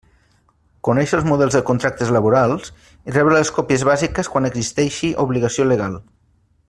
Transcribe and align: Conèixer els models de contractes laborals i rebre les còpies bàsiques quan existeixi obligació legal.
Conèixer 0.87 1.17
els 1.17 1.27
models 1.31 1.57
de 1.57 1.61
contractes 1.67 2.13
laborals 2.15 2.71
i 3.11 3.15
rebre 3.17 3.35
les 3.37 3.53
còpies 3.59 3.85
bàsiques 3.91 4.33
quan 4.37 4.51
existeixi 4.51 5.13
obligació 5.27 5.69
legal. 5.75 6.01